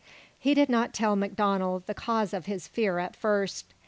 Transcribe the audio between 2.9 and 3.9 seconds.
at first.